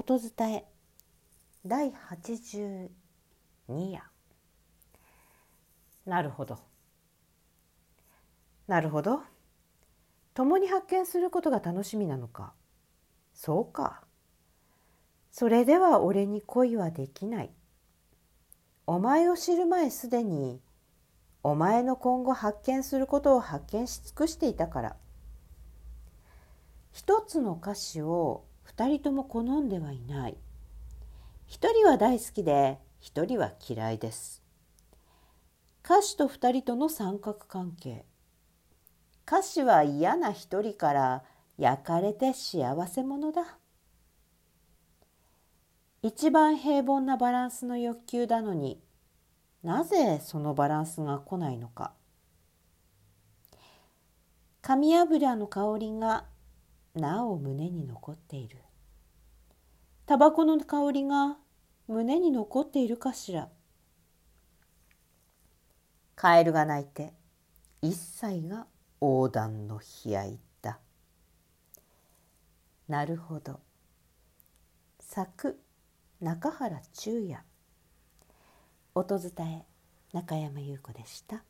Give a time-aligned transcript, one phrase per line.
[0.00, 0.64] 音伝え
[1.66, 2.88] 第82
[3.68, 4.00] 夜。
[6.06, 6.60] なるほど。
[8.68, 9.22] なるほど。
[10.34, 12.52] 共に発見することが楽しみなのか。
[13.34, 14.04] そうか。
[15.32, 17.50] それでは俺に恋はできない。
[18.86, 20.60] お前を知る前すでに
[21.42, 24.96] お前の今後発見することを発見し尽くしていたから。
[26.92, 28.44] 一つの歌詞を
[28.78, 30.36] 二人とも好んではいない。
[31.48, 34.40] 一人は大好きで一人は嫌いです。
[35.84, 38.04] 歌詞と二人との三角関係。
[39.26, 41.24] 歌詞は嫌な一人から
[41.58, 43.58] 焼かれて幸せ者だ。
[46.02, 48.80] 一番平凡なバランスの欲求だのに
[49.64, 51.94] なぜそのバランスが来ないのか。
[54.62, 56.26] 紙油の香りが
[56.94, 58.58] なお胸に残っている。
[60.08, 61.36] タバコの香りが
[61.86, 63.50] 胸に残っているかしら。
[66.14, 67.12] カエルが鳴いて
[67.82, 68.66] 一切が
[69.02, 70.78] 横断の悲哀だ
[72.88, 73.60] なるほど。
[74.98, 75.60] 作
[76.22, 77.44] 中原中也。
[78.94, 79.66] 音伝え
[80.14, 81.44] 中山優子でした。